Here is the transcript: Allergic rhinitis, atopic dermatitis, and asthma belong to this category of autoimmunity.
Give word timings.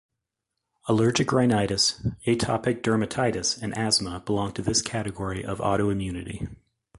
Allergic 0.87 1.31
rhinitis, 1.31 2.01
atopic 2.25 2.81
dermatitis, 2.81 3.61
and 3.61 3.71
asthma 3.77 4.19
belong 4.25 4.51
to 4.53 4.63
this 4.63 4.81
category 4.81 5.45
of 5.45 5.59
autoimmunity. 5.59 6.55